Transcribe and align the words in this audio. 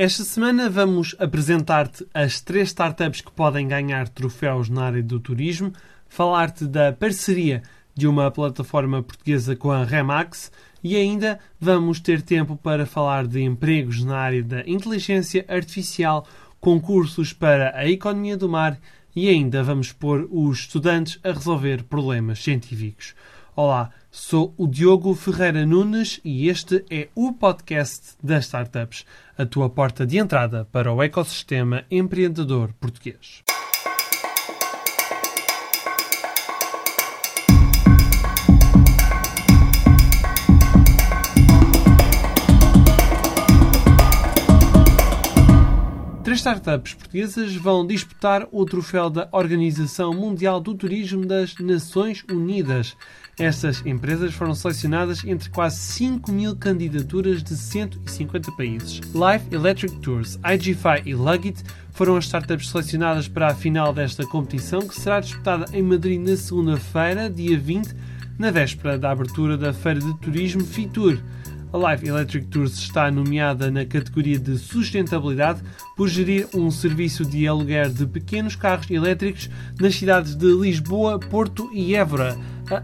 Esta 0.00 0.22
semana 0.22 0.70
vamos 0.70 1.16
apresentar-te 1.18 2.06
as 2.14 2.40
três 2.40 2.68
startups 2.68 3.20
que 3.20 3.32
podem 3.32 3.66
ganhar 3.66 4.08
troféus 4.08 4.68
na 4.68 4.84
área 4.84 5.02
do 5.02 5.18
turismo, 5.18 5.72
falar-te 6.08 6.66
da 6.66 6.92
parceria 6.92 7.64
de 7.96 8.06
uma 8.06 8.30
plataforma 8.30 9.02
portuguesa 9.02 9.56
com 9.56 9.72
a 9.72 9.82
Remax 9.82 10.52
e 10.84 10.94
ainda 10.94 11.40
vamos 11.58 11.98
ter 11.98 12.22
tempo 12.22 12.56
para 12.56 12.86
falar 12.86 13.26
de 13.26 13.42
empregos 13.42 14.04
na 14.04 14.16
área 14.16 14.44
da 14.44 14.60
inteligência 14.68 15.44
artificial, 15.48 16.24
concursos 16.60 17.32
para 17.32 17.76
a 17.76 17.90
economia 17.90 18.36
do 18.36 18.48
mar 18.48 18.78
e 19.16 19.28
ainda 19.28 19.64
vamos 19.64 19.90
pôr 19.90 20.28
os 20.30 20.60
estudantes 20.60 21.18
a 21.24 21.32
resolver 21.32 21.82
problemas 21.82 22.40
científicos. 22.40 23.16
Olá, 23.60 23.90
sou 24.08 24.54
o 24.56 24.68
Diogo 24.68 25.12
Ferreira 25.16 25.66
Nunes 25.66 26.20
e 26.24 26.48
este 26.48 26.84
é 26.88 27.08
o 27.12 27.32
podcast 27.32 28.12
das 28.22 28.44
startups, 28.44 29.04
a 29.36 29.44
tua 29.44 29.68
porta 29.68 30.06
de 30.06 30.16
entrada 30.16 30.68
para 30.70 30.92
o 30.92 31.02
ecossistema 31.02 31.84
empreendedor 31.90 32.72
português. 32.74 33.42
Três 46.38 46.46
startups 46.46 46.94
portuguesas 46.94 47.56
vão 47.56 47.84
disputar 47.84 48.46
o 48.52 48.64
troféu 48.64 49.10
da 49.10 49.28
Organização 49.32 50.14
Mundial 50.14 50.60
do 50.60 50.72
Turismo 50.72 51.26
das 51.26 51.56
Nações 51.56 52.24
Unidas. 52.30 52.96
Estas 53.36 53.84
empresas 53.84 54.32
foram 54.34 54.54
selecionadas 54.54 55.24
entre 55.24 55.50
quase 55.50 55.78
5 55.78 56.30
mil 56.30 56.54
candidaturas 56.54 57.42
de 57.42 57.56
150 57.56 58.52
países. 58.52 59.00
Life 59.06 59.52
Electric 59.52 59.96
Tours, 59.96 60.38
IGFI 60.44 61.02
e 61.06 61.14
Lugit 61.14 61.60
foram 61.90 62.16
as 62.16 62.26
startups 62.26 62.68
selecionadas 62.68 63.26
para 63.26 63.48
a 63.48 63.54
final 63.54 63.92
desta 63.92 64.24
competição, 64.24 64.86
que 64.86 64.94
será 64.94 65.18
disputada 65.18 65.64
em 65.72 65.82
Madrid 65.82 66.20
na 66.20 66.36
segunda-feira, 66.36 67.28
dia 67.28 67.58
20, 67.58 67.96
na 68.38 68.52
véspera 68.52 68.96
da 68.96 69.10
abertura 69.10 69.56
da 69.56 69.72
Feira 69.72 69.98
de 69.98 70.16
Turismo 70.18 70.64
Fitur. 70.64 71.18
A 71.70 71.76
Live 71.76 72.08
Electric 72.08 72.46
Tours 72.46 72.78
está 72.78 73.10
nomeada 73.10 73.70
na 73.70 73.84
categoria 73.84 74.38
de 74.38 74.56
sustentabilidade 74.56 75.62
por 75.94 76.08
gerir 76.08 76.48
um 76.54 76.70
serviço 76.70 77.26
de 77.26 77.46
aluguer 77.46 77.90
de 77.90 78.06
pequenos 78.06 78.56
carros 78.56 78.90
elétricos 78.90 79.50
nas 79.78 79.94
cidades 79.94 80.34
de 80.34 80.46
Lisboa, 80.46 81.18
Porto 81.18 81.68
e 81.74 81.94
Évora. 81.94 82.38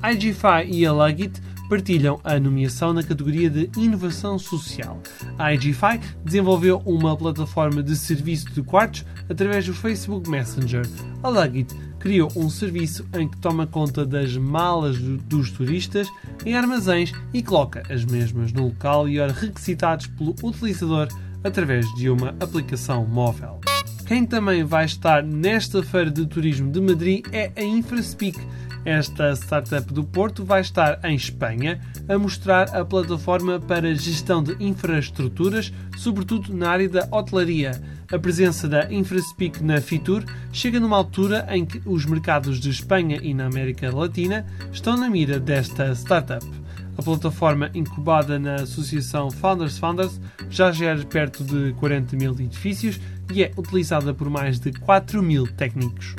A 0.00 0.12
IGFI 0.12 0.70
e 0.70 0.86
a 0.86 0.92
Lugit 0.92 1.40
partilham 1.68 2.20
a 2.24 2.38
nomeação 2.38 2.92
na 2.92 3.02
categoria 3.02 3.50
de 3.50 3.70
Inovação 3.76 4.38
Social. 4.38 5.00
A 5.38 5.52
IGFI 5.52 6.00
desenvolveu 6.24 6.82
uma 6.84 7.16
plataforma 7.16 7.82
de 7.82 7.96
serviço 7.96 8.50
de 8.52 8.62
quartos 8.62 9.04
através 9.28 9.66
do 9.66 9.74
Facebook 9.74 10.28
Messenger. 10.28 10.86
A 11.22 11.28
Lugit 11.28 11.74
criou 11.98 12.30
um 12.36 12.48
serviço 12.48 13.06
em 13.14 13.28
que 13.28 13.36
toma 13.38 13.66
conta 13.66 14.06
das 14.06 14.36
malas 14.36 14.98
dos 14.98 15.50
turistas 15.50 16.08
em 16.46 16.54
armazéns 16.54 17.12
e 17.32 17.42
coloca 17.42 17.82
as 17.90 18.04
mesmas 18.04 18.52
no 18.52 18.66
local 18.66 19.08
e 19.08 19.20
hora 19.20 19.32
requisitados 19.32 20.06
pelo 20.06 20.34
utilizador 20.42 21.08
através 21.44 21.86
de 21.94 22.08
uma 22.08 22.30
aplicação 22.40 23.04
móvel. 23.06 23.60
Quem 24.06 24.24
também 24.24 24.64
vai 24.64 24.86
estar 24.86 25.22
nesta 25.22 25.82
Feira 25.82 26.10
de 26.10 26.24
Turismo 26.26 26.70
de 26.70 26.80
Madrid 26.80 27.26
é 27.30 27.52
a 27.54 27.62
InfraSpeak. 27.62 28.38
Esta 28.84 29.34
startup 29.34 29.92
do 29.92 30.04
Porto 30.04 30.44
vai 30.44 30.60
estar 30.60 30.98
em 31.04 31.14
Espanha 31.14 31.80
a 32.08 32.18
mostrar 32.18 32.74
a 32.74 32.84
plataforma 32.84 33.60
para 33.60 33.94
gestão 33.94 34.42
de 34.42 34.56
infraestruturas, 34.58 35.72
sobretudo 35.96 36.54
na 36.54 36.70
área 36.70 36.88
da 36.88 37.08
hotelaria. 37.10 37.80
A 38.10 38.18
presença 38.18 38.66
da 38.66 38.90
InfraSpeak 38.90 39.62
na 39.62 39.80
Fitur 39.80 40.24
chega 40.50 40.80
numa 40.80 40.96
altura 40.96 41.46
em 41.50 41.66
que 41.66 41.82
os 41.84 42.06
mercados 42.06 42.58
de 42.58 42.70
Espanha 42.70 43.18
e 43.22 43.34
na 43.34 43.46
América 43.46 43.94
Latina 43.94 44.46
estão 44.72 44.96
na 44.96 45.10
mira 45.10 45.38
desta 45.38 45.92
startup. 45.94 46.46
A 46.96 47.02
plataforma 47.02 47.70
incubada 47.74 48.38
na 48.38 48.56
associação 48.56 49.30
Founders 49.30 49.78
Founders 49.78 50.20
já 50.48 50.72
gera 50.72 51.04
perto 51.04 51.44
de 51.44 51.72
40 51.74 52.16
mil 52.16 52.32
edifícios 52.32 52.98
e 53.32 53.44
é 53.44 53.52
utilizada 53.56 54.14
por 54.14 54.30
mais 54.30 54.58
de 54.58 54.72
4 54.72 55.22
mil 55.22 55.46
técnicos. 55.46 56.16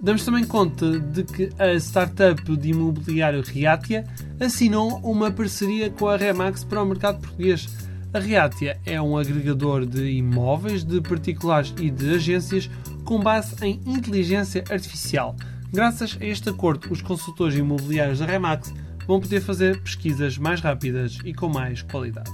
Damos 0.00 0.24
também 0.24 0.44
conta 0.44 1.00
de 1.00 1.24
que 1.24 1.50
a 1.58 1.74
startup 1.74 2.56
de 2.56 2.68
imobiliário 2.68 3.42
Reatia 3.42 4.06
assinou 4.38 4.98
uma 4.98 5.28
parceria 5.28 5.90
com 5.90 6.06
a 6.06 6.16
Remax 6.16 6.62
para 6.62 6.80
o 6.80 6.86
mercado 6.86 7.20
português. 7.20 7.68
A 8.14 8.20
Reatia 8.20 8.78
é 8.86 9.02
um 9.02 9.18
agregador 9.18 9.84
de 9.84 10.08
imóveis 10.12 10.84
de 10.84 11.00
particulares 11.00 11.74
e 11.80 11.90
de 11.90 12.14
agências 12.14 12.70
com 13.04 13.18
base 13.18 13.56
em 13.60 13.80
inteligência 13.86 14.62
artificial. 14.70 15.34
Graças 15.72 16.16
a 16.20 16.24
este 16.24 16.48
acordo, 16.48 16.92
os 16.92 17.02
consultores 17.02 17.56
imobiliários 17.56 18.20
da 18.20 18.26
Remax 18.26 18.72
vão 19.04 19.18
poder 19.18 19.40
fazer 19.40 19.82
pesquisas 19.82 20.38
mais 20.38 20.60
rápidas 20.60 21.18
e 21.24 21.34
com 21.34 21.48
mais 21.48 21.82
qualidade. 21.82 22.30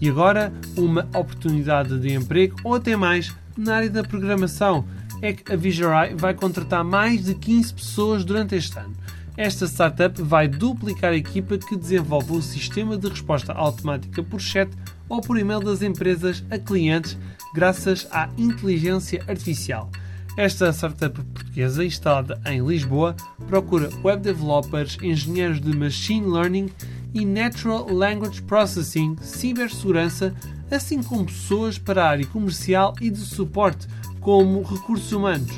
E 0.00 0.08
agora, 0.08 0.50
uma 0.74 1.02
oportunidade 1.14 1.98
de 2.00 2.14
emprego 2.14 2.56
ou 2.64 2.74
até 2.74 2.96
mais 2.96 3.30
na 3.56 3.76
área 3.76 3.90
da 3.90 4.02
programação 4.02 4.86
é 5.22 5.32
que 5.32 5.52
a 5.52 5.56
Visurai 5.56 6.14
vai 6.14 6.34
contratar 6.34 6.84
mais 6.84 7.24
de 7.24 7.34
15 7.34 7.74
pessoas 7.74 8.24
durante 8.24 8.54
este 8.54 8.78
ano. 8.78 8.94
Esta 9.36 9.66
startup 9.66 10.22
vai 10.22 10.46
duplicar 10.46 11.12
a 11.12 11.16
equipa 11.16 11.58
que 11.58 11.76
desenvolve 11.76 12.32
o 12.32 12.42
sistema 12.42 12.96
de 12.96 13.08
resposta 13.08 13.52
automática 13.52 14.22
por 14.22 14.40
chat 14.40 14.70
ou 15.08 15.20
por 15.20 15.38
e-mail 15.38 15.60
das 15.60 15.82
empresas 15.82 16.44
a 16.50 16.58
clientes 16.58 17.18
graças 17.52 18.06
à 18.10 18.28
inteligência 18.38 19.24
artificial. 19.26 19.90
Esta 20.36 20.72
startup 20.72 21.20
portuguesa, 21.22 21.84
instalada 21.84 22.40
em 22.46 22.64
Lisboa, 22.64 23.14
procura 23.46 23.88
web 24.02 24.20
developers, 24.22 24.98
engenheiros 25.00 25.60
de 25.60 25.76
machine 25.76 26.26
learning 26.26 26.70
e 27.12 27.24
natural 27.24 27.86
language 27.88 28.42
processing, 28.42 29.16
cibersegurança, 29.20 30.34
assim 30.70 31.02
como 31.02 31.26
pessoas 31.26 31.78
para 31.78 32.04
a 32.04 32.08
área 32.08 32.26
comercial 32.26 32.94
e 33.00 33.10
de 33.10 33.20
suporte, 33.20 33.86
como 34.24 34.62
recursos 34.62 35.12
humanos. 35.12 35.52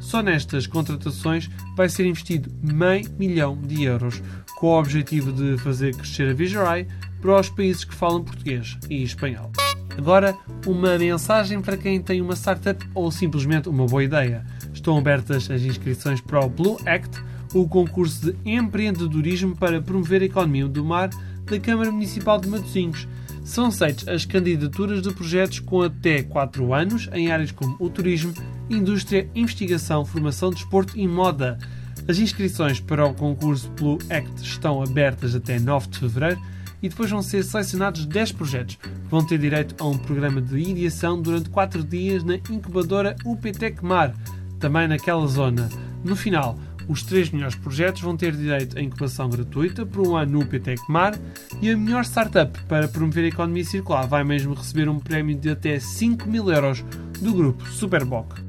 Só 0.00 0.22
nestas 0.22 0.66
contratações 0.66 1.48
vai 1.76 1.88
ser 1.88 2.04
investido 2.04 2.50
meio 2.60 3.08
milhão 3.16 3.56
de 3.56 3.84
euros, 3.84 4.20
com 4.56 4.66
o 4.66 4.78
objetivo 4.78 5.32
de 5.32 5.56
fazer 5.58 5.94
crescer 5.94 6.28
a 6.28 6.34
Visurai 6.34 6.86
para 7.22 7.38
os 7.38 7.48
países 7.48 7.84
que 7.84 7.94
falam 7.94 8.24
português 8.24 8.76
e 8.90 9.02
espanhol. 9.04 9.52
Agora, 9.96 10.36
uma 10.66 10.98
mensagem 10.98 11.60
para 11.60 11.76
quem 11.76 12.02
tem 12.02 12.20
uma 12.20 12.34
startup 12.34 12.84
ou 12.92 13.10
simplesmente 13.10 13.68
uma 13.68 13.86
boa 13.86 14.02
ideia. 14.02 14.44
Estão 14.74 14.98
abertas 14.98 15.48
as 15.50 15.62
inscrições 15.62 16.20
para 16.20 16.44
o 16.44 16.48
Blue 16.48 16.76
Act, 16.86 17.22
o 17.54 17.68
concurso 17.68 18.32
de 18.32 18.50
empreendedorismo 18.50 19.56
para 19.56 19.80
promover 19.80 20.22
a 20.22 20.26
economia 20.26 20.66
do 20.66 20.84
mar 20.84 21.10
da 21.44 21.58
Câmara 21.60 21.90
Municipal 21.92 22.40
de 22.40 22.48
Matosinhos. 22.48 23.06
São 23.48 23.68
aceitas 23.68 24.06
as 24.06 24.26
candidaturas 24.26 25.00
de 25.00 25.10
projetos 25.10 25.58
com 25.60 25.80
até 25.80 26.22
4 26.22 26.74
anos 26.74 27.08
em 27.14 27.32
áreas 27.32 27.50
como 27.50 27.74
o 27.80 27.88
turismo, 27.88 28.34
indústria, 28.68 29.26
investigação, 29.34 30.04
formação, 30.04 30.50
desporto 30.50 30.98
e 30.98 31.08
moda. 31.08 31.58
As 32.06 32.18
inscrições 32.18 32.78
para 32.78 33.06
o 33.06 33.14
concurso 33.14 33.70
Blue 33.70 33.96
Act 34.10 34.42
estão 34.42 34.82
abertas 34.82 35.34
até 35.34 35.58
9 35.58 35.88
de 35.88 35.98
fevereiro 35.98 36.38
e 36.82 36.90
depois 36.90 37.10
vão 37.10 37.22
ser 37.22 37.42
selecionados 37.42 38.04
10 38.04 38.32
projetos 38.32 38.76
que 38.76 38.90
vão 39.08 39.24
ter 39.24 39.38
direito 39.38 39.74
a 39.82 39.88
um 39.88 39.96
programa 39.96 40.42
de 40.42 40.58
ideação 40.58 41.20
durante 41.20 41.48
4 41.48 41.82
dias 41.82 42.22
na 42.22 42.34
incubadora 42.34 43.16
UPTEC 43.24 43.82
Mar, 43.82 44.14
também 44.60 44.86
naquela 44.86 45.26
zona. 45.26 45.70
No 46.04 46.14
final, 46.14 46.58
os 46.88 47.02
três 47.02 47.30
melhores 47.30 47.54
projetos 47.54 48.00
vão 48.00 48.16
ter 48.16 48.34
direito 48.34 48.78
a 48.78 48.82
incubação 48.82 49.28
gratuita 49.28 49.84
por 49.84 50.06
um 50.06 50.16
ano 50.16 50.32
no 50.32 50.40
UPTEC 50.40 50.80
Mar 50.88 51.14
e 51.60 51.70
a 51.70 51.76
melhor 51.76 52.04
startup 52.04 52.58
para 52.64 52.88
promover 52.88 53.24
a 53.24 53.28
economia 53.28 53.64
circular 53.64 54.06
vai 54.06 54.24
mesmo 54.24 54.54
receber 54.54 54.88
um 54.88 54.98
prémio 54.98 55.36
de 55.36 55.50
até 55.50 55.78
5 55.78 56.28
mil 56.28 56.50
euros 56.50 56.82
do 57.20 57.34
grupo 57.34 57.64
Superboc. 57.66 58.40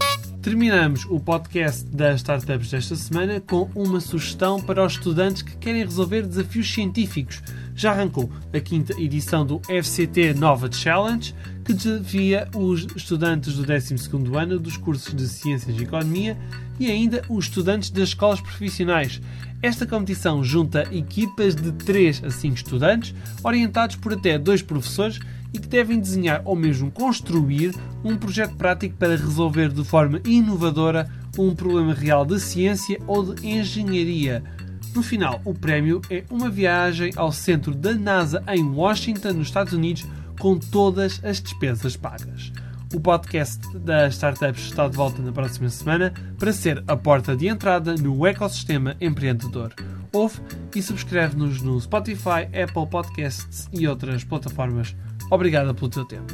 Terminamos 0.42 1.06
o 1.10 1.20
podcast 1.20 1.86
das 1.88 2.22
startups 2.22 2.72
desta 2.72 2.96
semana 2.96 3.42
com 3.42 3.70
uma 3.76 4.00
sugestão 4.00 4.62
para 4.62 4.86
os 4.86 4.94
estudantes 4.94 5.42
que 5.42 5.58
querem 5.58 5.84
resolver 5.84 6.26
desafios 6.26 6.74
científicos. 6.74 7.44
Já 7.80 7.92
arrancou 7.92 8.30
a 8.54 8.60
quinta 8.60 8.92
edição 9.02 9.46
do 9.46 9.62
FCT 9.62 10.34
Nova 10.34 10.70
Challenge, 10.70 11.34
que 11.64 11.72
desafia 11.72 12.46
os 12.54 12.86
estudantes 12.94 13.56
do 13.56 13.66
12 13.66 13.96
ano 14.38 14.60
dos 14.60 14.76
cursos 14.76 15.16
de 15.16 15.26
Ciências 15.30 15.80
e 15.80 15.84
Economia 15.84 16.38
e 16.78 16.92
ainda 16.92 17.24
os 17.30 17.46
estudantes 17.46 17.90
das 17.90 18.10
escolas 18.10 18.42
profissionais. 18.42 19.22
Esta 19.62 19.88
competição 19.88 20.44
junta 20.44 20.94
equipas 20.94 21.56
de 21.56 21.72
3 21.72 22.26
a 22.26 22.30
5 22.30 22.56
estudantes, 22.58 23.16
orientados 23.42 23.96
por 23.96 24.12
até 24.12 24.38
dois 24.38 24.62
professores 24.62 25.18
e 25.54 25.58
que 25.58 25.70
devem 25.70 26.02
desenhar 26.02 26.42
ou 26.44 26.58
mesmo 26.58 26.92
construir 26.92 27.74
um 28.04 28.18
projeto 28.18 28.58
prático 28.58 28.98
para 28.98 29.16
resolver 29.16 29.70
de 29.70 29.86
forma 29.86 30.20
inovadora 30.26 31.10
um 31.38 31.56
problema 31.56 31.94
real 31.94 32.26
de 32.26 32.42
ciência 32.42 33.00
ou 33.08 33.34
de 33.34 33.48
engenharia. 33.48 34.44
No 34.96 35.04
final, 35.04 35.42
o 35.46 35.54
prémio 35.54 36.02
é 36.10 36.24
uma 36.30 36.50
viagem 36.50 37.12
ao 37.16 37.32
centro 37.32 37.74
da 37.74 37.94
NASA 37.94 38.44
em 38.48 38.64
Washington, 38.64 39.34
nos 39.34 39.48
Estados 39.48 39.74
Unidos, 39.74 40.06
com 40.40 40.58
todas 40.58 41.22
as 41.24 41.42
despesas 41.42 41.96
pagas. 41.96 42.52
O 42.94 43.00
podcast 43.00 43.62
das 43.78 44.16
startups 44.16 44.64
está 44.64 44.88
de 44.88 44.98
volta 44.98 45.22
na 45.22 45.32
próxima 45.32 45.70
semana 45.70 46.12
para 46.40 46.52
ser 46.52 46.84
a 46.88 46.98
porta 46.98 47.36
de 47.36 47.48
entrada 47.48 47.94
no 47.96 48.26
ecossistema 48.26 48.96
empreendedor. 49.00 49.74
Ouve 50.12 50.42
e 50.76 50.82
subscreve-nos 50.82 51.62
no 51.62 51.80
Spotify, 51.80 52.50
Apple 52.52 52.88
Podcasts 52.90 53.70
e 53.72 53.88
outras 53.88 54.24
plataformas. 54.24 54.96
Obrigada 55.30 55.72
pelo 55.72 55.90
teu 55.90 56.04
tempo. 56.04 56.34